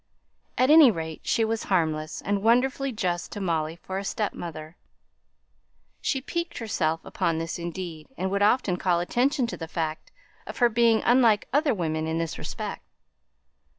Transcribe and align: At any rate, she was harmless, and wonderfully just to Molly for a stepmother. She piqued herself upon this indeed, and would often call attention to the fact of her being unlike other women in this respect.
At 0.57 0.71
any 0.71 0.89
rate, 0.89 1.21
she 1.25 1.45
was 1.45 1.65
harmless, 1.65 2.23
and 2.23 2.41
wonderfully 2.41 2.91
just 2.91 3.31
to 3.33 3.39
Molly 3.39 3.75
for 3.75 3.99
a 3.99 4.03
stepmother. 4.03 4.75
She 6.01 6.21
piqued 6.21 6.57
herself 6.57 7.01
upon 7.05 7.37
this 7.37 7.59
indeed, 7.59 8.07
and 8.17 8.31
would 8.31 8.41
often 8.41 8.77
call 8.77 8.99
attention 8.99 9.45
to 9.45 9.57
the 9.57 9.67
fact 9.67 10.11
of 10.47 10.57
her 10.57 10.69
being 10.69 11.03
unlike 11.05 11.47
other 11.53 11.75
women 11.75 12.07
in 12.07 12.17
this 12.17 12.39
respect. 12.39 12.81